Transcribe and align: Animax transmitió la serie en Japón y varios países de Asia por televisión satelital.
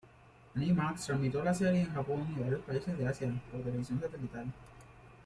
Animax 0.55 1.05
transmitió 1.05 1.43
la 1.43 1.53
serie 1.53 1.81
en 1.81 1.93
Japón 1.93 2.25
y 2.35 2.39
varios 2.39 2.61
países 2.61 2.97
de 2.97 3.07
Asia 3.07 3.31
por 3.51 3.61
televisión 3.61 3.99
satelital. 4.01 4.47